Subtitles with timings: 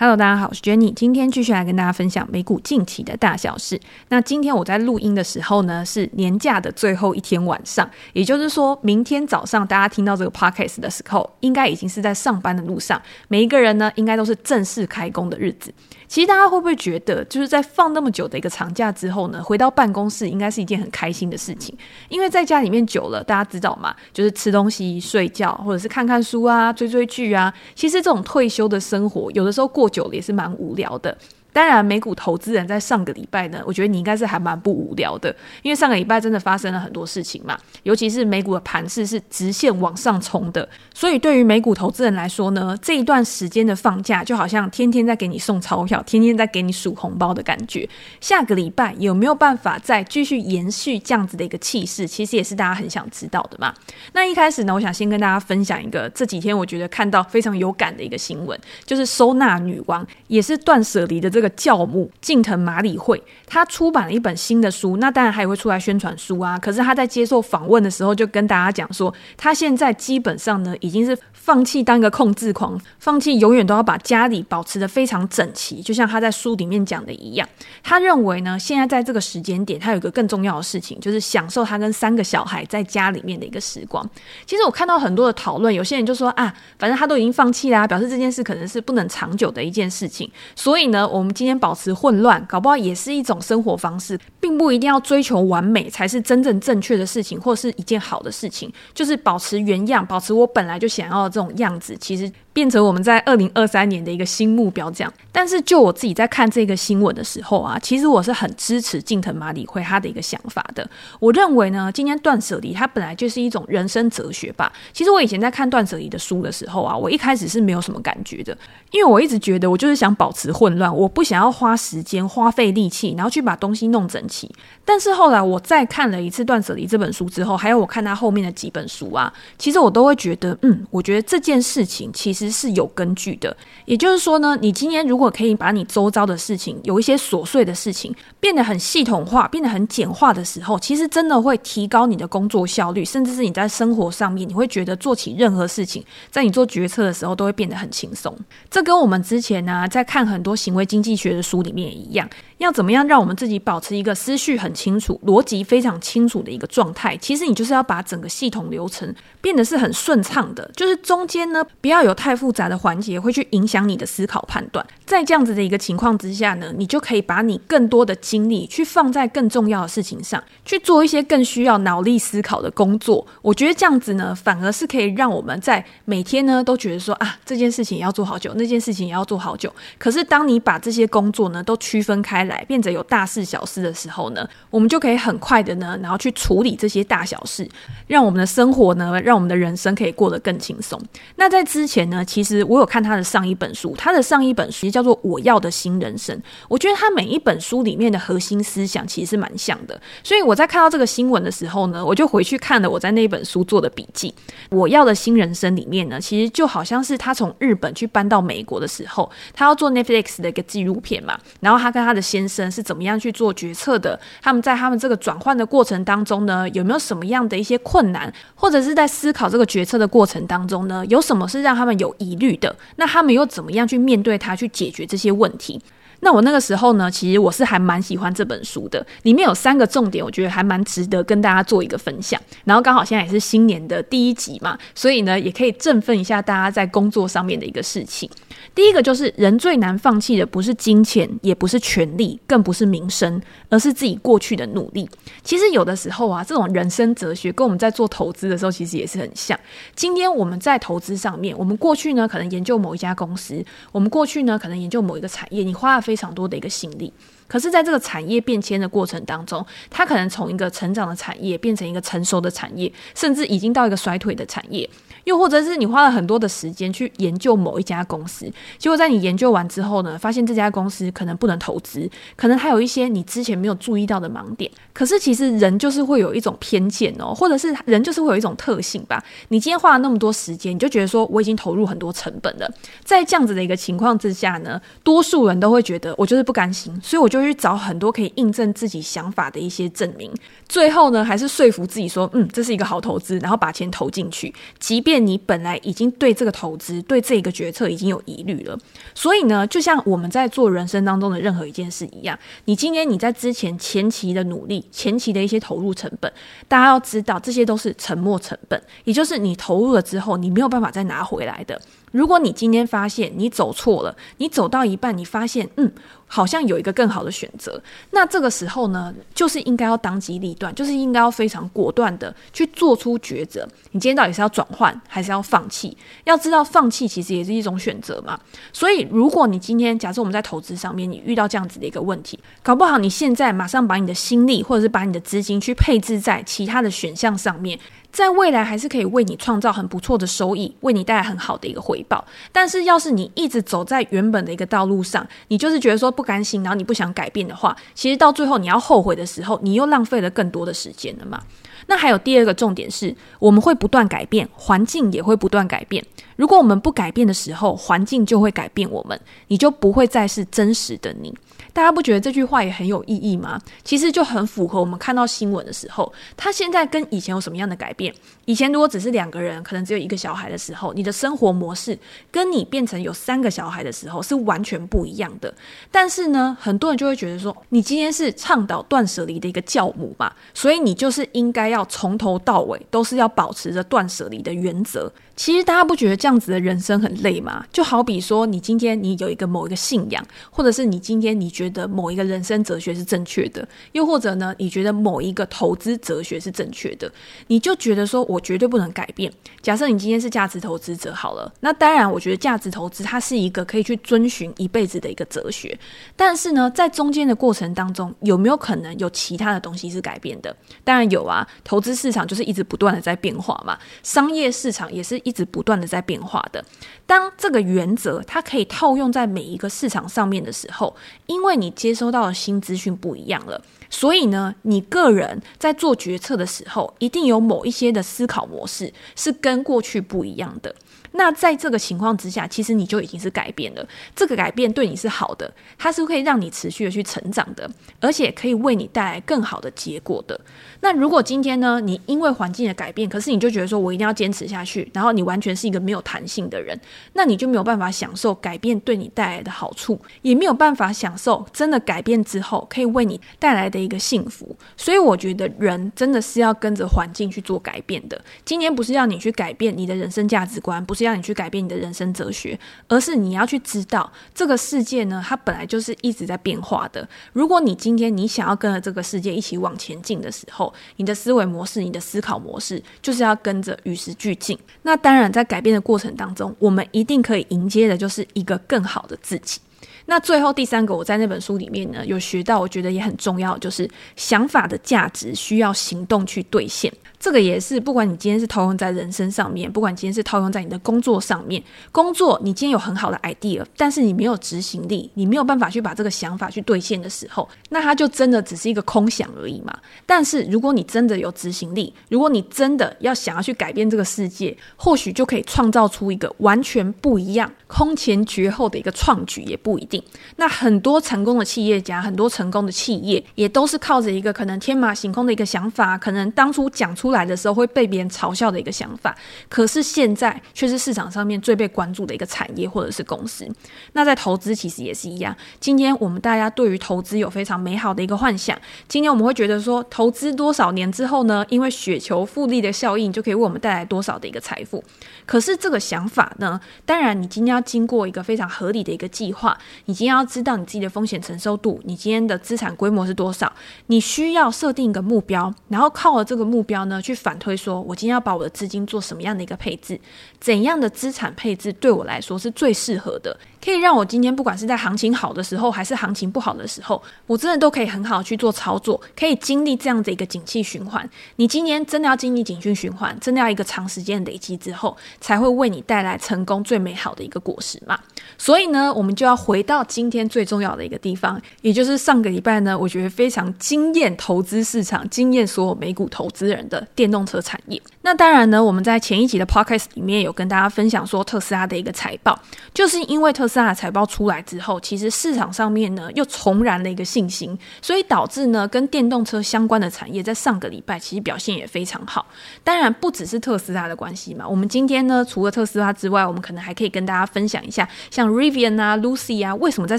[0.00, 3.78] Hello，大家好，我是 Jenny，今天继续来跟大家分享美股近期的大小事。
[4.08, 15.70] 那今天我在录音的时候呢，是年假的最后一天晚上，也就是说明天早上大家听到这个 podcast 的时候，应该已经是在上班的路上，每一个人呢，应该都是正式开工的日子。
[16.10, 21.72] 其实大家会不会觉得，就是在放那么久的一个长假之后呢，回到办公室应该是一件很开心的事情？
[22.08, 27.54] 因为在家里面久了，大家知道嘛，就是吃东西、睡觉，或者是看看书啊、追追剧啊。
[27.76, 31.16] 其实这种退休的生活，有的时候过久了也是蛮无聊的。
[31.52, 47.88] 当然，美股投资人在上个礼拜呢，我觉得你应该是还蛮不无聊的，因为上个礼拜真的发生了很多事情嘛，尤其是美股的盘势是直线往上冲的，所以对于美股投资人来说呢，这一段时间的放假就好像天天在给你送钞票，天天在给你数红包的感觉。
[48.20, 53.74] 下个礼拜有没有办法再继续延续这样子的一个气势，其实也是大家很想知道的嘛。
[54.12, 58.56] 那一开始呢，我想先跟大家分享一个这几天我觉得看到非常有感的一个新闻，
[58.86, 61.39] 就是收纳女王，也是断舍离的这。
[61.40, 66.58] 这个教母近藤麻里惠，他出版了一本新的书，那当然还会出来宣传书啊。
[66.58, 77.48] 可是他在接受访问的时候，就跟大家讲说，他现在基本上呢，已经是放弃当一个控制狂，放弃永远都要把家里保持得非常整齐，就像他在书里面讲的一样。
[77.82, 84.08] 他认为呢，现在在这个时间点，他有一个更重要的事情，就是享受他跟三个小孩在家里面的一个时光。
[84.46, 90.30] 其实我看到很多的讨论，有些人就说啊，反正他都已经放弃啦，表示这件事可能是不能长久的一件事情。
[90.54, 91.34] 所以呢，我们。
[91.40, 98.70] 今天保持混乱，搞不好也是一种生活方式，并不一定要追求完美才是真正正确的事情，或是一件好的事情。
[98.92, 102.30] 就是保持原样，保持我本来就想要这种样子，其实。
[102.52, 105.12] 变成我们在二零二三年的一个新目标，这样。
[105.32, 110.88] 但是就我自己在看这个新闻的时候啊，其实我是很支持近藤麻里惠他的一个想法的。
[111.20, 114.72] 我认为呢，今天断舍离它本来就是一种人生哲学吧。
[114.92, 118.56] 其实我以前在看断舍离的书的时候啊，我一开始是没有什么感觉的，
[118.90, 124.50] 因为我一直觉得我就是想保持混乱，我不想要花时间、花费力气，然后去把东西弄整齐。
[124.84, 132.39] 但是后来我再看了一次断舍离这本书之后，还有我看他后面的几本书啊，其实我都会觉得，嗯，我觉得这件事情其实。
[132.40, 148.34] 其实是有根据的，也就是说呢，你今天如果可以把你周遭的事情，有一些琐碎的事情变得很系统化，变得很简化的时候，其实真的会提高你的工作效率，甚至是你在生活上面，你会觉得做起任何事情，在你做决策的时候都会变得很轻松。
[148.70, 152.26] 这跟我们之前呢，在看很多行为经济学的书里面也一样。
[152.56, 157.16] 要怎么样让我们自己保持一个思绪很清楚、逻辑非常清楚的一个状态？
[157.16, 164.86] 其实你就是要把整个系统流程变得是很顺畅的，就是中间呢不要有太太复杂的环节会去影响你的思考判断。
[165.04, 173.26] 在这样子的一个情况之下呢，你就可以把你更多的精力去放在更重要的事情上，去做一些更需要脑力思考的工作。
[173.42, 179.74] 我觉得这样子呢，反而是可以让我们在每天呢都觉得说啊，这件事情也要做好久，那件事情也要做好久。
[179.98, 187.68] 可是当你把这些工作呢都区分开，来变得有大事小事的时候呢，我们就可以很快的呢，然后去处理这些大小事，
[188.06, 191.00] 让我们的生活呢，让我们的人生可以过得更轻松。
[191.34, 196.36] 那在之前呢，其实我有看他的上一本书，他的上一本书叫做《我要的新人生》。
[196.66, 204.34] 我觉得他每一本书里面的核心思想其实是蛮像的，所以我在看到这个新闻的时候呢，我就回去看了我在那本书做的笔记。
[204.76, 214.18] 《我要的新人生》里面呢，其实就好像是他从日本去搬到美国的时候，他要做 Netflix 的一个纪录片嘛，然后他跟他的先先生是怎么样去做决策的？
[214.40, 218.32] 他们在他们这个转换的过程当中呢，有没有什么样的一些困难？
[218.54, 222.74] 或者是在思考这个决策的过程当中呢，有什么是让他们有疑虑的？
[222.96, 225.80] 那他们又怎么样去面对它，去解决这些问题？
[226.22, 232.38] 那我那个时候呢，其实我是还蛮喜欢这本书的，里面有三个重点，我觉得还蛮值得跟大家做一个分享。
[232.64, 238.28] 然后刚好现在也是新年的第一集嘛，所以呢，也可以振奋一下大家在工作上面的一个事情。
[238.74, 245.08] 第一个就是人最难放弃的不是金钱，也不是权力，更不是名声，而是自己过去的努力。
[245.42, 249.58] 其实有的时候啊，这种人生哲学跟我们在做投资的时候其实也是很像。
[249.94, 257.12] 今天我们在投资上面，我们过去呢可能研究某一家公司，我们过去呢可能研究某一个产业，你花了非常多的一个心力。
[257.50, 264.88] 可是，在这个产业变迁的过程当中，它可能从一个成长的产业变成一个成熟的产业，甚至已经到一个衰退的产业。
[265.24, 274.70] 又或者是你花了很多的时间去研究某一家公司，结果在你研究完之后呢，发现这家公司可能不能投资，可能还有一些你之前没有注意到的盲点。
[274.94, 279.22] 可是其实人就是会有一种偏见哦，或者是人就是会有一种特性吧。
[279.48, 282.68] 你今天花了那么多时间，你就觉得说我已经投入很多成本了。
[283.04, 290.30] 在这样子的一个情况之下呢，多数人都会觉得我就是不甘心，所以我就就去找很多可以印证自己想法的一些证明。
[290.68, 298.78] 最后呢，还是说服自己说，嗯，这是一个好投资，然后把钱投进去，即便你本来已经对这个投资、对这个决策已经有疑虑了。
[299.14, 306.32] 所以呢，就像我们在做人生当中的任何一件事一样，你今天你在之前前期的努力、前期的一些投入成本，
[306.68, 311.80] 大家要知道，这些都是沉没成本，也就是你投入了之后，你没有办法再拿回来的。
[312.12, 315.92] 如果你今天发现你走错了，你走到一半，你发现嗯，
[316.26, 317.80] 好像有一个更好的选择，
[318.10, 323.68] 那这个时候呢，就是应该要当机立断，就是应该要非常果断的去做出抉择。
[323.92, 325.96] 你今天到底是要转换还是要放弃？
[326.24, 328.38] 要知道放弃其实也是一种选择嘛。
[328.72, 337.78] 所以，如果你今天假设我们在投资上面你遇到这样子的一个问题，搞不好你现在马上把你的心力或者是把你的资金去配置在其他的选项上面。
[338.12, 342.24] 在未来还是可以为你创造很不错的收益，为你带来很好的一个回报。
[342.52, 351.40] 但是，要是你一直走在原本的一个道路上，你就是觉得说不甘心，然后你不想改变的话，其实到最后你要后悔的时候，你又浪费了更多的时间了嘛。
[351.86, 356.04] 那还有第二个重点是，我们会不断改变，环境也会不断改变。
[356.36, 359.18] 如果我们不改变的时候，环境就会改变我们，
[359.48, 361.34] 你就不会再是真实的你。
[361.72, 363.60] 大家不觉得这句话也很有意义吗？
[363.84, 368.14] 其实就很符合我们看到新闻的时候，他现在跟以前有什么样的改变？
[368.44, 371.98] 以前如果只是两个人，可能只有一个小孩的时候，你的生活模式
[372.30, 375.52] 跟你变成有三个小孩的时候是完全不一样的。
[375.90, 385.10] 但是呢，很多人就会觉得说，你今天是倡导断舍离的一个教母嘛，所以你就是应该要从头到尾都是要保持着断舍离的原则。
[385.40, 387.64] 其实大家不觉得这样子的人生很累吗？
[387.72, 397.10] 就好比说，你今天你有一个某一个信仰，或者是你今天你觉得某一个人生哲学是正确的，又或者呢，你觉得某一个投资哲学是正确的，
[397.46, 399.32] 你就觉得说我绝对不能改变。
[399.62, 405.74] 假设你今天是价值投资者好了，那当然我觉得价值投资它是一个可以去遵循一辈子的一个哲学。
[406.14, 410.54] 但是呢，在中间的过程当中，有没有可能有其他的东西是改变的？
[410.84, 415.29] 当然有啊，投资市场就是一直不断的在变化嘛，商业市场也是一。
[415.30, 416.62] 一直不断的在变化的。
[417.06, 420.94] 当这个原则它可以套用在每一个市场上面的时候，
[421.26, 430.74] 因为你接收到的新资讯不一样了，所以呢，你个人在做决策的时候，一定有某一些的思考模式是跟过去不一样的。
[431.12, 433.86] 那在这个情况之下，其实你就已经是改变了。
[434.14, 437.68] 这个改变对你是好的，它是可以让你持续的去成长的，
[438.00, 440.40] 而且可以为你带来更好的结果的。
[440.80, 446.78] 那如果今天呢，你因为环境的改变，可是你就觉得说我一定要坚持下去，然后你完全是一个没有弹性的人，
[447.14, 454.56] 那你就没有办法享受改变对你带来的好处，也没有办法享受真的改变之后可以为你带来的一个幸福。
[454.76, 458.18] 所以我觉得人真的是要跟着环境去做改变的。
[458.44, 460.99] 今天不是要你去改变你的人生价值观，不是。
[461.00, 462.58] 是要你去改变你的人生哲学，
[462.88, 467.08] 而是你要去知道这个世界呢，它本来就是一直在变化的。
[467.32, 474.58] 如果你今天你想要跟着这个世界一起往前进的时候，你的思维模式、你的思考模式就是要跟着与时俱进。
[474.82, 479.58] 那当然，在改变的过程当中，我们一定可以迎接的就是一个更好的自己。
[480.06, 486.92] 那最后第三个，我在那本书里面呢有学到，我觉得也很重要，就是想法的价值需要行动去兑现。
[487.20, 491.62] 这个也是，不管你今天是套用在人生上面，不管今天是套用在你的工作上面，
[491.92, 499.78] 工作你今天有很好的 idea，但是你没有执行力，你没有办法去把这个想法去兑现的时候，那它就真的只是一个空想而已嘛。
[500.06, 510.02] 但是如果你真的有执行力，如果你真的要想要去改变这个世界，或许就可以创造出一个完全不一样、空前绝后的一个创举，也不一定。
[510.36, 517.09] 那很多成功的企业家，很多成功的企业，也都是靠着一个可能天马行空的一个想法，可能当初讲出。
[517.10, 519.12] 出来的时候会被别人嘲笑的一个想法，
[519.48, 523.48] 可是现在却是市场上面最被关注的一个产业或者是公司。
[523.94, 525.36] 那在投资其实也是一样。
[525.58, 528.56] 今天我们大家对于投资有非常美好的一个幻想。
[528.86, 531.44] 今天我们会觉得说，投资多少年之后呢？
[531.48, 534.84] 因为雪球复利的效应，就可以为我们带来多少的一个财富。
[535.26, 543.52] 可是这个想法呢，当然你今天要经过一个非常合理的一个计划，你今天要知道你自己的风险承受度，你今天的资产规模是多少，
[543.88, 550.00] 你需要设定一个目标，然后靠了这个目标呢，去反推说，我今天要把我的资金做什么样的一个配置？
[550.38, 553.36] 怎样的资产配置对我来说是最适合的？
[553.62, 561.08] 可以让我今天不管是在行情好的时候，还是行情不好的时候，我真的都可以很好去做操作，可以经历这样的一个景气循环。
[561.36, 567.98] 你今年真的要经历景气循环，真的要一个长时间累积之后，才会为你带来成功最美好的一个果实嘛。
[568.40, 577.78] 所以呢，我们就要回到今天最重要的一个地方，也就是上个礼拜呢，我觉得非常惊艳投资市场、惊艳所有美股投资人的电动车产业。
[578.00, 582.38] 那当然呢，我们在前一集的 podcast 里面有跟大家分享说特斯拉的一个财报，
[582.72, 592.24] 就是因为特斯拉的财报出来之后，其实市场上面呢又重燃了一个信心，所以导致呢跟电动车相关的产业在上个礼拜其实表现也非常好。
[592.64, 599.98] 当然不只是特斯拉的关系嘛，我们今天呢除了特斯拉之外，我们可能还可以跟大家分享一下，像 Rivian 啊、，Lucy 啊，为什么在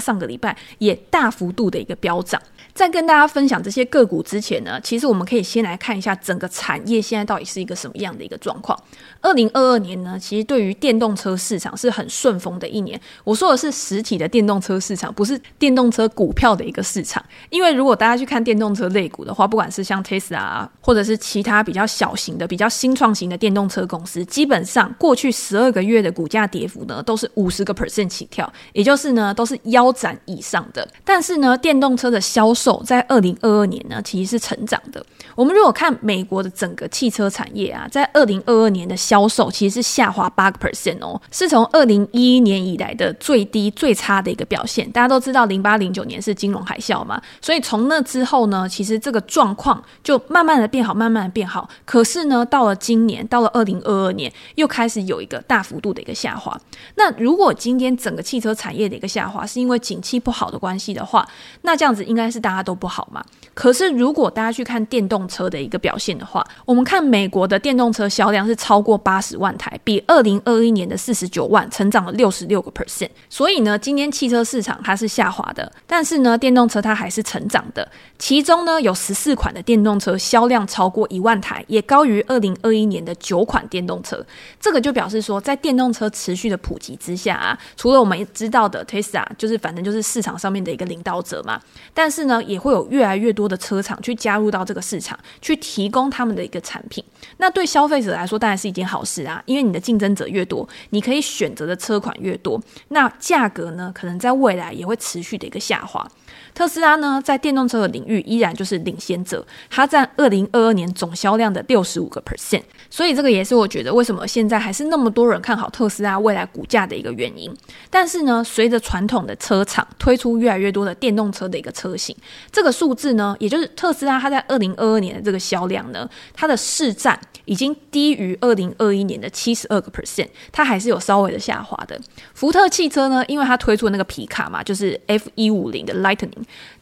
[0.00, 2.40] 上个礼拜也大幅度的一个飙涨。
[2.74, 8.78] 在跟大家分享这些个股之前呢，其实我们可以先来看一下整个产业现在到底是一个什么样的一个状况。
[9.20, 12.98] 二零二二年呢，其实对于电动车市场是很顺风的一年。
[13.24, 17.22] 我说的是实体的电动车市场，不是电动车股票的一个市场。
[17.50, 30.86] 因为如果大家去看电动车类股的话，不管是像 Tesla 啊，或者是其他比较小型的、比较新创型的电动车公司，基本上过去十二个月的股价跌幅呢，都是五十个 percent 起跳，也就是呢，都是腰斩以上的。
[31.04, 35.04] 但是呢，电动车的销售在二零二二年呢，其实是成长的。
[35.34, 44.90] 我们如果看美国的整个汽车产业啊，在二零二二年的销售其实是下滑八个 percent 哦，是从二零一一年以来的最低最差的一个表现。
[44.90, 51.68] 大家都知道，零八零九年是金融海啸嘛，所以从那之后呢，其实这个状况就慢慢的变好，慢慢的变好。
[51.86, 56.60] 可是呢，到了今年，到了二零二二年，又开始有一个大幅度的一个下滑。
[56.96, 61.26] 那如果今天整整个汽车产业的一个下滑是因为景气不好的关系的话，
[61.62, 63.24] 那这样子应该是大家都不好嘛。
[63.54, 73.08] 可是如果大家去看电动车的一个表现的话，我们看美国的电动车销量是超过八十万台，比二零二一年的四十九万成长了六十六个 percent。
[73.30, 77.90] 所以呢，今天汽车市场它是下滑的，但是呢，电动车它还是成长的。
[78.18, 84.22] 其中呢，有十四款的电动车销量超过一万台，也高于二零二一年的九款电动车。
[84.60, 91.60] 这个就表示说，在电动车持续的普及之下啊，除了我们知道的 Tesla，就是反正就是市场上面的一个领导者嘛，
[91.94, 97.04] 但是呢，也会有越来越多的车厂去加入到这个市场，去提供他们的一个产品。
[97.36, 106.04] 那对消费者来说，当然是一件好事啊，因为你的竞争者越多，你可以选择的车款越多，那价格呢，可能在未来也会持续的一个下滑。
[106.52, 117.50] 特斯拉呢，在电动车的领域依然就是领先者，它占二零二二年总销量的六十五个 percent，所以这个也是我觉得为什么现在还是那么多人看好特斯拉未来股价的一个原因。
[117.88, 122.14] 但是呢，随着传统的车厂推出越来越多的电动车的一个车型，
[122.50, 131.98] 这个数字呢，也就是特斯拉它在二零二二年的这个销量呢，它的市占已经低于二零二一年的七十二个 percent，它还是有稍微的下滑的。
[132.34, 136.28] 福特汽车呢，因为它推出的那个皮卡嘛，就是 F 一五零的 Lightning。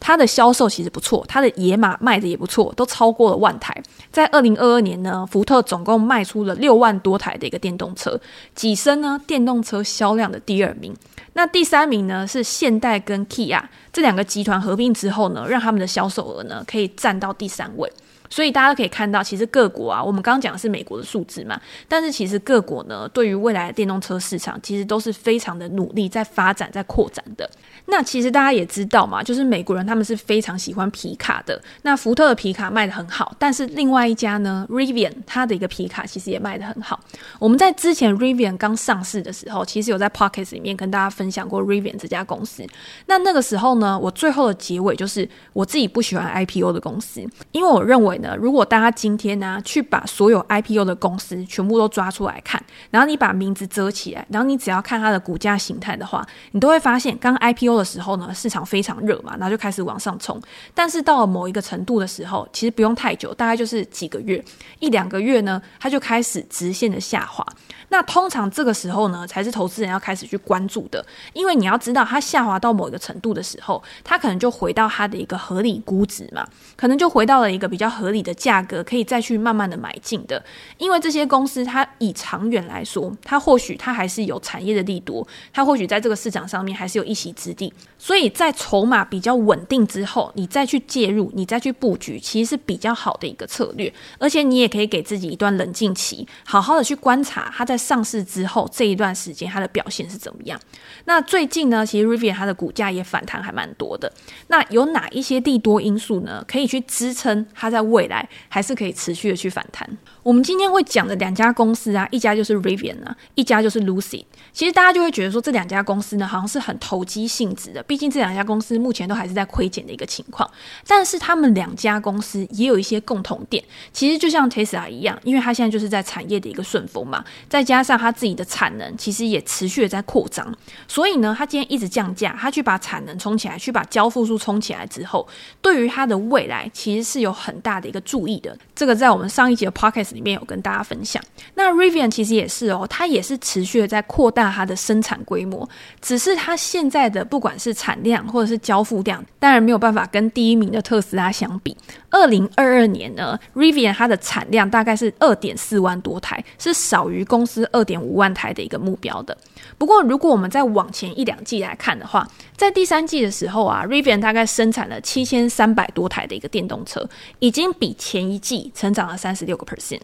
[0.01, 3.81] 它的销售其实不错，它的野马卖的也不错，都超过了万台。
[4.11, 8.21] 在二零二二年呢，福特总共卖出了六万多台的一个电动车，
[8.57, 10.95] 跻身呢电动车销量的第二名。
[11.35, 17.91] 那第三名呢是现代跟 Kia 这两个集团合并之后呢，让他们的销售额呢可以占到第三位。
[18.33, 27.51] 所以大家可以看到，其实各国啊，我们刚刚讲的是美国的数字嘛，但是其实各国呢，对于未来的电动车市场，其实都是非常的努力在发展、在扩展的。
[27.91, 31.61] 那其实大家也知道嘛，就是美国人他们是非常喜欢皮卡的。
[31.83, 36.99] 那福特的皮卡卖得很好，但是另外一家呢，Rivian 它的一个皮卡其实也卖得很好。
[37.39, 42.65] 我们在之前 Rivian 刚上市的时候，其实有在 Pockets 里面跟大家分享过 Rivian 这家公司。
[43.07, 47.21] 那那个时候呢，我最后的结尾就是我自己不喜欢 IPO 的公司，
[47.53, 48.37] 因为我认为呢。
[48.41, 60.41] 如果大家今天呢、去把所有 IPO 的公司全部都抓出来看，然后你把名字遮起来，然后你只要看它的股价形态的话，你都会发现，刚 IPO 的时候呢，市场非常热嘛，然后就开始往上冲。
[60.73, 64.43] 但是到了某一个程度的时候，其实不用太久，大概就是几个月、
[64.79, 67.45] 一两个月呢，它就开始直线的下滑。
[67.93, 76.47] 那通常这个时候呢，才是投资人要开始去关注的，因为你要知道，它下滑到某一个程度的时候，它可能就回到它的一个合理估值嘛，
[76.77, 80.41] 可能就回到了一个比较合理的价格，可以再去慢慢的买进的。
[80.79, 87.70] 因为这些公司，它以长远来说，它或许它还是有产业的力度，它或许在这个市场上面还是有一席之地。
[87.99, 93.93] 所以在筹码比较稳定之后，你再去介入，你再去布局，其实是比较好的一个策略。
[94.19, 97.81] 而且你也可以给自己一段冷静期，好好的去观察它在。
[97.81, 100.61] 上市之后这一段时间，它的表现是怎么样？
[101.07, 104.13] 那最近呢，其实 Rivian 它的股价也反弹还蛮多的。
[104.49, 106.45] 那有哪一些利多因素呢？
[106.47, 109.89] 可以去支撑它在未来还是可以持续的去反弹？
[110.23, 114.25] 我们今天会讲的两家公司啊，一家就是 Rivian 啊，一家就是 Lucid。
[114.53, 120.49] 其实大家就会觉得说，这两家公司呢，好像是很投机性质的，毕竟这两家公司目前都还是在亏减的一个情况。
[120.87, 123.63] 但是他们两家公司也有一些共同点，
[123.93, 130.53] 其实就像 Tesla 一样，因为它现在就是在产业的一个顺风嘛，再加上它自己的产能其实也持续的在扩张，
[130.87, 135.27] 所以呢，它今天一直降价，它去把产能冲起来，去把交付数冲起来之后，
[135.63, 138.57] 对于它的未来其实是有很大的一个注意的。
[138.75, 141.23] 这个在我们上一集的 Pocket 里面有跟大家分享。
[141.55, 145.69] 那 Rivian 其实也是哦，它也是持续的在扩大它的生产规模，
[146.01, 151.77] 只是它现在的不管是产量或者是交付量，当然没有办法跟第一名的特斯拉相比。
[152.11, 159.37] 二零二二年呢，Rivian 它的产量大概是二点四万多台，是少于公司二点五万台的一个目标的。
[159.79, 162.27] 不过，如果我们再往前一两季来看的话，
[162.57, 170.00] 在第三季的时候啊，Rivian 大概生产了七千三百多台的一个电动车，已经比前一季成长了三十六个 percent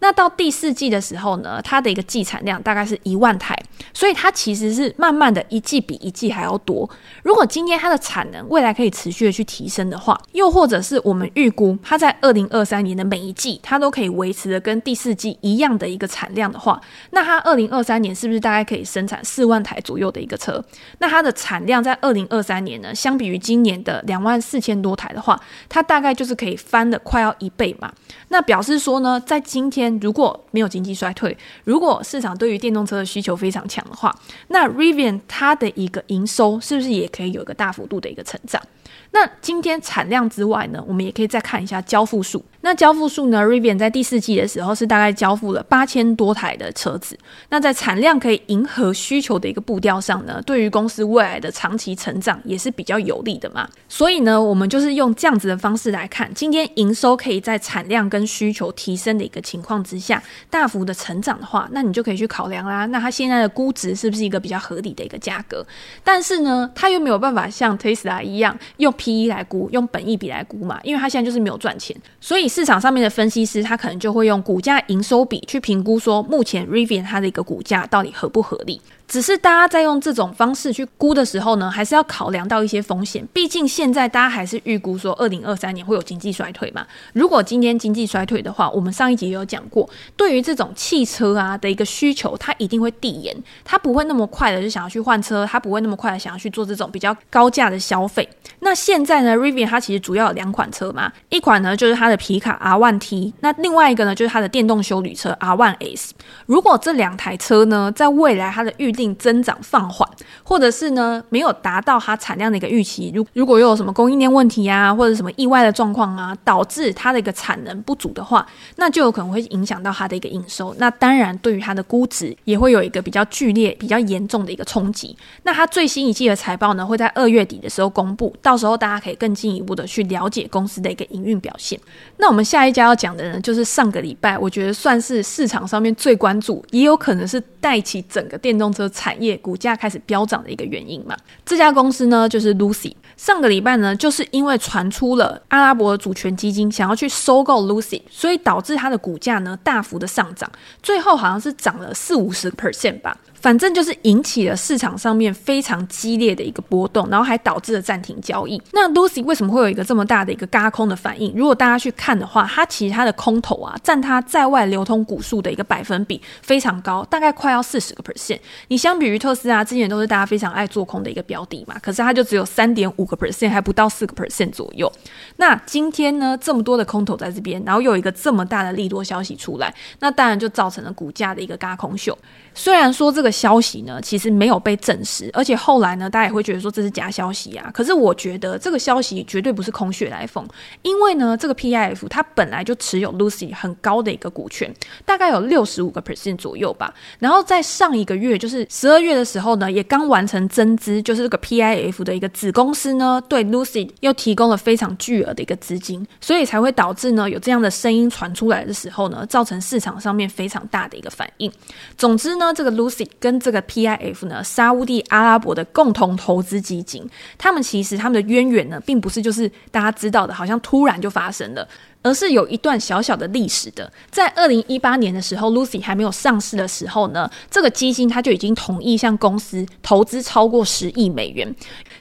[0.00, 3.56] 那到第四季的时候呢，它的一个季产量大概是一万台，
[3.92, 6.88] 所以它其实是慢慢的一季比一季还要多。
[7.24, 20.64] 如果今天它的产能未来可以持续的去提升的话，又或者是我们预估它在二零二三年的每一季它都可以维持的跟第四季一样的一个产量的话，那它二零二三年是不是大概可以生产四万台左右的一个车？
[20.98, 27.92] 那它的产量在二零二三年呢，相比于今年的两万四千多台的话，它大概就是可以翻的快要一倍嘛。
[28.28, 29.88] 那表示说呢，在今天。
[30.00, 34.14] 如果没有经济衰退，如果市场对于电动车的需求非常强的话，
[34.48, 38.62] 那 Rivian 它的一个营收是不是也可以有一个大幅度的一个成长？
[39.10, 42.44] 那今天产量之外呢，我们也可以再看一下交付数。
[42.68, 47.18] 那交付数呢，Rivian 在第四季的时候是大概交付了八千多台的车子。
[47.48, 53.66] 那在产量可以迎合需求的一个步调上呢，对于公司未来的长期成长也是比较有利的嘛。
[53.88, 62.84] 所以呢，我们就是用这样子的方式来看，今天营收可以在产量跟需求提升的一个情况之下，大幅的成长的话，那你就可以去考量啦。
[62.84, 65.66] 那它现在的估值是不是一个比较合理的一个价格？
[66.04, 78.80] 但是呢，它又没有办法像 Tesla 一样用 PE 来估，用本益比来估嘛，因为它现在就是没有赚钱，所以市场上面的分析师他可能就会用股价营收比去评估说，目前 Rivian 它的一个股价到底合不合理。
[79.08, 83.26] 只是大家在用这种方式去估的时候呢，还是要考量到一些风险。
[83.32, 86.86] 毕竟现在大家还是预估说，二零二三年会有经济衰退嘛。
[87.14, 93.34] 如果今天经济衰退的话，我们上一集也有讲过，对于这种汽车啊的一个需求，它一定会递延，
[93.64, 98.28] 它不会那么快的就想要去换车，它不会那么快的想要去做这种比较高价的消费。
[98.60, 106.10] 那现在呢，Rivian 它其实主要有两款车嘛，一款呢就是它的皮卡 R1T，那另外一个呢就是它的电动休旅车 R1S。
[106.44, 110.08] 如果这两台车呢，在未来它的预定增长放缓，
[110.42, 120.74] 或者是呢没有达到它产量的一个预期，如如果又有什么供应链问题啊，或者什么意外的状况啊，导致它的一个产能不足的话，那就有可能会影响到它的一个营收。
[120.78, 125.16] 那当然，对于它的估值也会有一个比较剧烈、比较严重的一个冲击。
[125.44, 131.78] 那它最新一季的财报呢，会在二月底的时候公布，到时候大家可以更进一步的去了解公司的一个营运表现。
[132.16, 139.38] 那我们下一家要讲的呢，就是上个礼拜我觉得算是市场上面最关注，也有可能是带起整个电动车产业。
[139.38, 142.92] 股价开始飙涨的一个原因嘛，这家公司呢就是 Lucy。
[143.18, 150.50] 上个礼拜呢，就是因为传出了阿拉伯主权基金想要去收购 Lucy，所以导致它的股价呢大幅的上涨，
[150.80, 153.18] 最后好像是涨了四五十 percent 吧。
[153.40, 158.60] 反正就是引起了市场上面非常激烈的一个波动，然后还导致了暂停交易。
[158.72, 161.32] 那 Lucy 为什么会有一个这么大的一个轧空的反应？
[161.36, 168.40] 如果大家去看的话，它其实它的空头啊，占它在外流通股数的一个百分比非常高，大概快要四十个 percent。
[168.66, 174.90] 你相比于特斯拉之前都是大家非常爱做空的一个标的嘛，可是它就只有三点五个 percent，还不到四个 percent 左右。
[175.36, 182.16] 那今天呢，这么多的空头在这边，然后又有一个这么大的利多消息出来，那当然就造成了股价的一个轧空秀。
[182.54, 187.70] 虽然说这个消息呢，其实没有被证实，而且后来呢，大家也会觉得说这是假消息啊。
[187.72, 190.46] 可是我觉得这个消息绝对不是空穴来风，
[190.82, 196.92] 因为呢，这个 PIF 它本来就持有 Lucy 很高的一个股权，大概有六十五个 percent 左右吧。
[197.20, 211.50] 然后在上一个月，就是十二月的时候呢，也刚完成增资，就是这个 PIF 的一个子公司呢，对 Lucy 又提供了非常巨额的一个资金，所以才会导致呢有这样的声音传出来的时候呢，造成市场上面非常大的一个反应。
[211.96, 212.52] 总之呢。
[212.58, 221.68] 这个 Lucy 跟这个 PIF 呢，沙乌地阿拉伯的共同投资基金，他们其实他们的渊源呢，并不是就是大家知道的，好像突然就发生了。
[222.02, 223.90] 而是有一段小小的历史的。
[224.10, 231.54] 在二零一八年的时候，Lucy 还没有上市的时候呢，这个基金它就已经同意向公司投资超过十亿美元，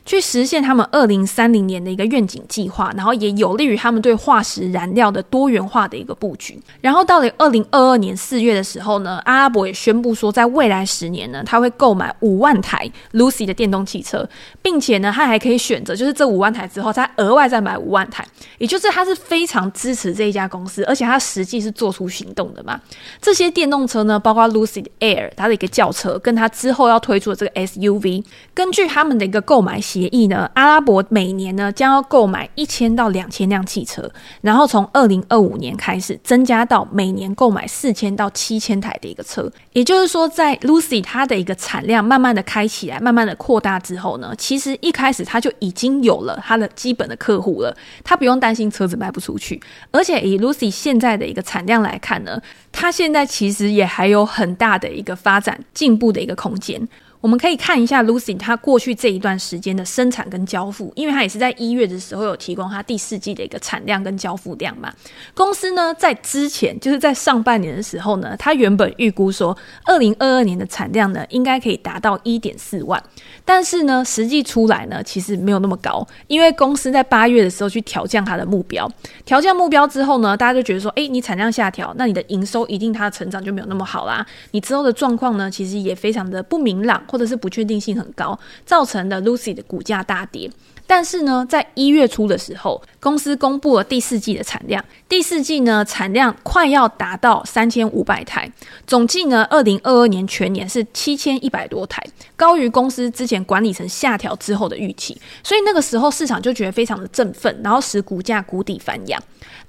[0.06, 6.60] 去实现他们二零三零年的一个愿景计划，然后也有利于他们对化石燃料的多元化的一个布局。
[6.82, 14.28] 然后到了二零二二年四月的时候呢，阿拉伯也宣布说，在未来十年呢，他会购买五万台 Lucy 的电动汽车，
[14.62, 18.26] 并且呢，他还可以选择，就是这五万台之后再额外再买五万台，
[18.58, 22.80] 也就是他是非常支持这一家公司，而且他实际是做出行动的嘛。
[23.20, 34.10] 这些电动车呢，包括 Lucid Air 它的一个轿车，跟它之后要推出的这个 SUV，根据他们的一个购买协议呢，阿拉伯每年呢将要购买一千到两千辆汽车，
[34.42, 39.52] 然后从二零二五年开始增加到每年购买四千到七千台的一个车。
[39.74, 49.62] 也就是说，在 Lucid 它的一个产量慢慢的开起来，慢慢的扩大之后呢，其实一开始它就已经有了它的基本的客户了，它不用担心车子卖不出去。
[49.92, 56.88] 而且以 Lucy 现在的一个产量来看呢，它现在其实也还有很大的一个发展进步的一个空间。
[57.20, 64.94] 我们可以看一下 Lucid 它过去这一段时间的生产跟交付，因为它也是在一月的时候有提供它第四季的一个产量跟交付量嘛。
[65.34, 73.02] 公司呢在之前就是在上半年的时候呢，它原本预估说二零二二年的产量呢应该可以达到一点四万，
[73.44, 78.90] 但是呢实际出来呢其实没有那么高，因为公司在八月的时候去调降它的目标，
[79.26, 84.26] 调降目标之后呢，大家就觉得说，诶，你产量下调，那你的营收一定它的成长就没有那么好啦。
[84.52, 87.04] 你之后的状况呢，其实也非常的不明朗。
[87.18, 90.48] 或者是不确定性很高，造成的 Lucy 的股价大跌。
[90.86, 94.84] 但是呢，在一月初的时候，公司公布了第四季的产量。
[95.08, 98.52] 第四季呢，产量快要达到三千五百台，
[98.86, 102.04] 总计呢，二零二二年全年是七千一百多台，
[102.36, 105.18] 高于公司之前管理层下调之后的预期。
[105.42, 109.18] 所以那个时候市场就觉得非常的振奋，然后使股价谷底翻扬。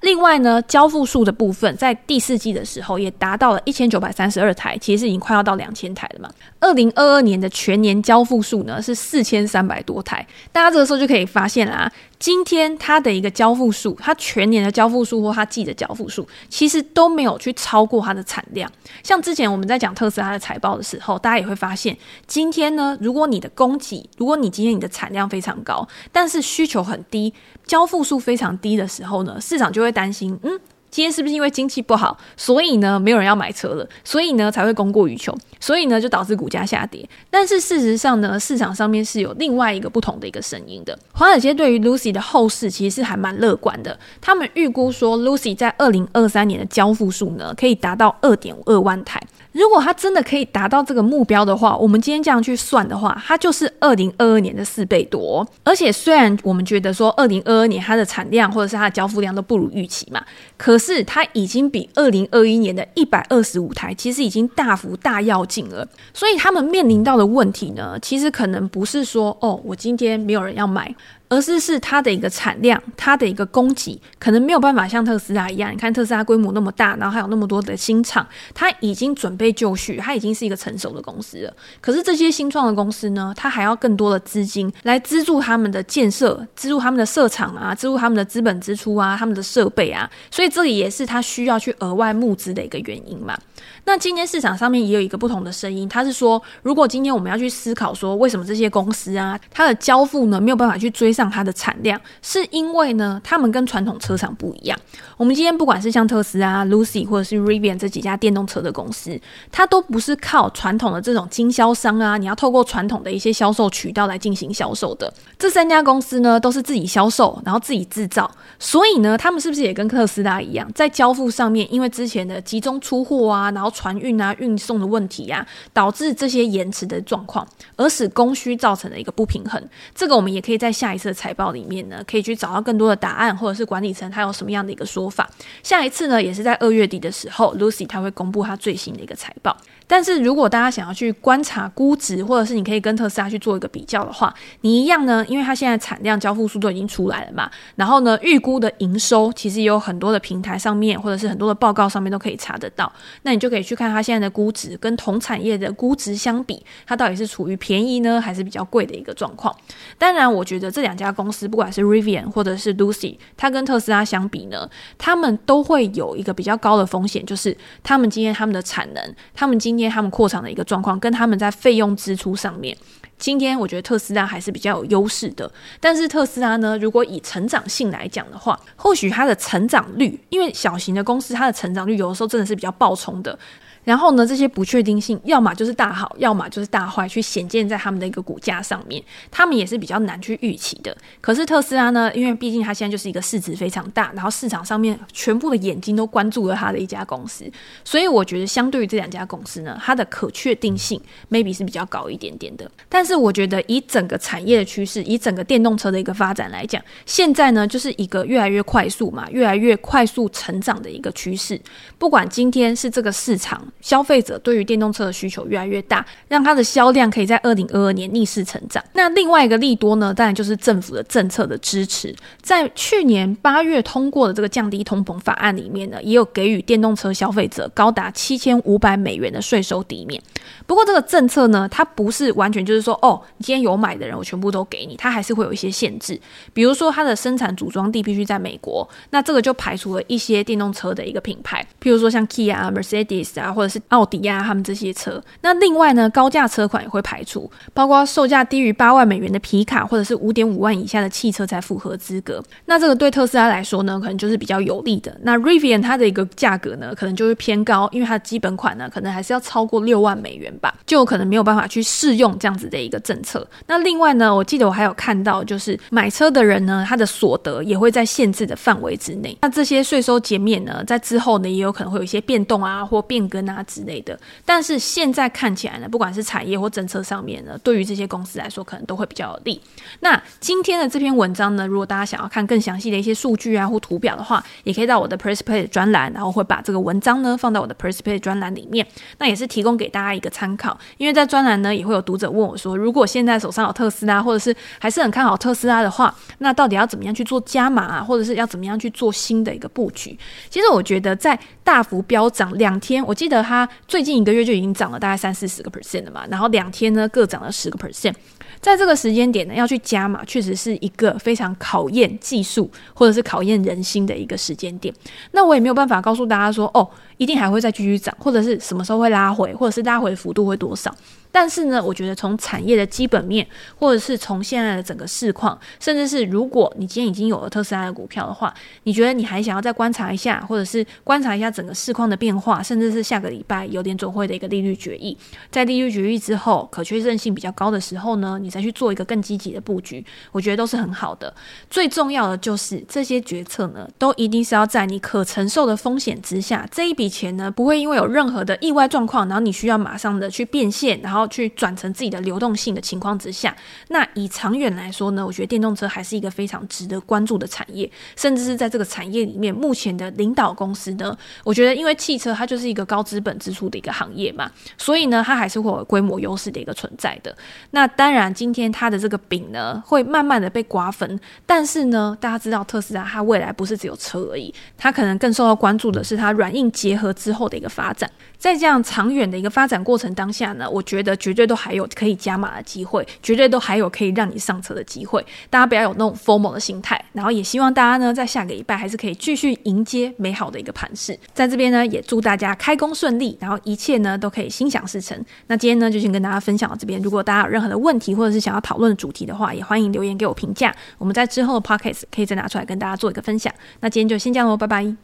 [0.01, 6.29] 另外呢，交付数的部分在第四季的时候也达到了一千九百三十二台，其实已经快要到两千台了嘛。
[6.59, 18.69] 二零二二年的全年交付数呢是四千三百多台，大家这个时候就可以发现啦，今天它的一个交付数，它全年的交付数或它季的交付数，其实都没有去超过它的产量。
[19.01, 27.33] 像之前我们在讲特斯拉的财报的时候，大家也会发现，今天呢，如果你的供给，如果你今天你的产量非常高，但是需求很低，
[27.65, 30.59] 交付数非常低的时候呢，市场就会担心，嗯。
[30.91, 37.07] 今天是不是因为经济不好，所以呢没有人要买车了，所以呢才会供过于求，所以呢就导致股价下跌。
[37.29, 40.97] 但是事实上呢，市场上面是有另外一个不同的一个声音的。
[41.13, 49.21] 华尔街对于 Lucy 的后市其实是还蛮乐观的，他们预估说 Lucy 在二零二三年的交付数呢可以达到二点二万台。
[49.51, 55.45] 如果它真的可以达到这个目标的话，我们今天这样去算的话，它就是二零二二年的四倍多。
[55.63, 60.23] 而且虽然我们觉得说二零二二年它的产量或者是它的交付量都不如预期嘛，
[60.55, 65.87] 可是它已经比二零二一年的一百二十五台，其实已经大幅大要进了。
[66.13, 70.95] 所以他们面临到的问题呢，其实可能不是说哦，我今天没有人要买。
[71.29, 75.71] 而是是它的一个产量，它的一个供给，可能没有办法像特斯拉一样。
[75.71, 81.53] 你看特斯拉规模那么大，然后还有那么多的新厂，它已经准备就绪，它已经是一个成熟的公司了。
[81.79, 90.09] 可是这些新创的公司呢，它还要更多的资金来资助他们的建设，资助他们的设厂啊，资助他们的资本支出啊，他们的设备啊。
[90.31, 93.37] 所以这里也是它需要去额外募资的一个原因嘛。
[93.85, 104.79] 那今天市场上面也有一个不同的声音，他是说，如果今天我们要去思考说，为什么这些公司啊，它的交付呢没有办法去追上它的产量，是因为呢，他们跟传统车厂不一样。
[105.17, 109.19] 我们今天不管是像特斯拉、Lucy 或者是 Rivian 这几家电动车的公司，
[109.51, 115.13] 它都不是靠传统的这种经销商啊，你要透过传统的一些销售渠道来进行销售的。
[115.37, 129.61] 这三家公司呢，都是自己销售，然后自己制造，所以呢，他们是不是也跟特斯拉一样，在交付上面，因为之前的集中出货啊，然后船运啊、运送的问题啊，导致这些延迟的状况，而使供需造成了一个不平衡。
[129.93, 135.29] 这个我们也可以在下一次的财报里面呢，可以去找到更多的答案，或者是管理层他有什么样的一个说法。
[135.63, 139.57] 下一次呢，也是在二月底的时候，Lucid 他会公布他最新的一个财报。
[139.91, 152.91] 但是如果大家想要去观察估值，或者是你可以跟特斯拉去做一个比较的话，你一样呢，因为它现在产量、交付数都已经出来了嘛，然后呢，预估的营收其实也有很多的平台上面，或者是很多的报告上面都可以查得到。
[153.23, 159.55] 那你就可以去看它现在的估值跟同产业的估值相比，它到底是处于便宜呢，还是比较贵的一个状况？
[159.97, 172.75] 当然，我觉得这两家公司，不管是 Rivian 或者是 Lucy，它跟特斯拉相比呢，他们都会有一个比较高的风险，就是他们今天他们的产能，他们今天他们扩厂的一个状况，跟他们在费用支出上面，
[173.17, 175.51] 今天我觉得特斯拉还是比较有优势的。
[175.79, 183.37] 但是特斯拉呢，如果以成长性来讲的话，或许它的成长率，因为小型的公司它的成长率有的时候真的是比较暴冲的。
[183.83, 190.95] 然后呢，这些不确定性，要么就是大好，要么就是大坏，去显见在他们的一个股价上面，他们也是比较难去预期的。
[191.21, 197.49] 可是特斯拉呢，因为毕竟它现在就是一个市值非常大，然后市场上面全部的眼睛都关注了它的一家公司，
[197.83, 202.69] 所以我觉得相对于这两家公司呢，它的可确定性 maybe 是比较高一点点的。
[202.89, 211.59] 但是我觉得以整个产业的趋势，以整个电动车的一个发展来讲，现在呢就是一个越来越快速嘛，越来越快速成长的一个趋势。
[211.97, 213.65] 不管今天是这个市场。
[213.81, 218.83] 消费者对于电动车的需求越来越大，让它的销量可以在二零二二年逆势成长。
[218.93, 222.15] 那另外一个利多呢，当然就是政府的政策的支持。
[222.41, 230.21] 在去年八月通过的这个降低通膨法案里面呢，也有给予电动车消费者高达七千五百美元的税收抵免。
[230.65, 236.19] 不过这个政策呢，它不是完全就是说，哦，你今天有买的人，我全部都给你，它还是会有一些限制。
[236.53, 245.21] 比如说，它的生产组装地必须在美国，那这个就排除了一些电动车的一个品牌，譬如说像 Kia 啊、Mercedes 啊，或者是奥迪啊，他们这些车。
[245.41, 252.41] 那另外呢，高价车款也会排除，包括售价低于八万美元的皮卡，或者是五点五万以下的汽车才符合资格。
[252.67, 255.13] 那这个对特斯拉来说呢，可能就是比较有利的。
[255.23, 263.45] 那 Rivian 它的一个价格呢，可能就会偏高，因为它的基本款呢，可能还是要超过六万美元吧，就有可能没有办法去适用这样子的一个政策。
[263.67, 269.37] 那另外呢，我记得我还有看到，就是买车的人呢，他的所得也会在限制的范围之内。
[269.41, 274.17] 那这些税收减免呢，在之后呢，也有可能会有一些变动啊，或变更啊之类的。
[274.45, 279.61] 但是现在看起来呢，不管是产业或政策上面呢，对于这些公司来说，可能都会比较有利。
[280.01, 288.85] 那今天的这篇文章呢，如果大家想要看更详细的一些数据啊或图表的话，也可以到我的 PressPlay 专栏，然后会把这个文章呢放到我的 PressPlay 专栏里面。
[289.17, 300.17] 那也是提供给大家一个参考，因为在专栏呢也会有读者问我说，如果现在手上有特斯拉，或者是还是很看好特斯拉的话，那到底要怎么样去做加码啊，或者是要怎么样去做新的一个布局？
[300.49, 303.67] 其实我觉得在大幅飙涨两天，我记得它。
[303.87, 308.13] 最近一个月就已经涨了大概三四十个 percent 了嘛，然后两天呢各涨了十个 percent，
[308.61, 314.93] 在这个时间点呢要去加码，确实是一个非常考验技术或者是考验人心的一个时间点。
[315.31, 320.93] 那我也没有办法告诉大家说，哦，一定还会再继续涨，或者是什么时候会拉回，或者是拉回幅度会多少。
[321.31, 323.45] 但是呢，我觉得从产业的基本面，
[323.77, 328.51] 或者是从现在的整个市况，甚至是如果你今天已经有了特斯拉的股票的话，
[328.85, 335.15] 你觉得你还想要再观察一下，或者是观察一下整个市况的变化，甚至是下个礼拜有点准会的一个利率决议，
[335.51, 341.33] 在利率决议之后，可确认性比较高的时候呢，你再去做一个更积极的布局，我觉得都是很好的。
[341.69, 351.19] 最重要的就是这些决策呢，都一定是要在你可承受的风险之下，这一笔钱呢，不会因为有任何的意外状况，然后你需要马上的去变现，然后。
[351.29, 353.55] 去转成自己的流动性的情况之下，
[353.89, 367.35] 那以长远来说呢，我觉得电动车还是一个非常值得关注的产业，甚至是在这个产业里面，目前的领导公司呢，我觉得因为汽车它就是一个高资本支出的一个行业嘛，所以呢，它还是会有规模优势的一个存在的。
[367.69, 378.09] 那当然，今天它的这个饼呢，会慢慢的被瓜分，但是呢，大家知道特斯拉它未来不是只有车而已，它可能更受到关注的是它软硬结合之后的一个发展。
[378.37, 385.21] 在这样长远的一个发展过程当下呢，我觉得绝对都还有可以加码的机会，绝对都还有可以让你上车的机会。
[385.49, 391.19] 大家不要有那种 formal 的心态，然后也希望大家呢在下个礼拜还是可以继续迎接美好的一个盘势。
[391.33, 395.21] 在这边呢，也祝大家开工顺利，然后一切呢都可以心想事成。
[395.47, 400.75] 那今天呢就先跟大家分享到这边，如果大家有任何的问题或者是想要讨论的主题的话，也欢迎留言给我评价。
[400.97, 403.53] 我们在之后的 p o c k e t 可以再拿出来跟大家做一个分享。
[403.81, 404.95] 那今天就先这样喽，拜拜。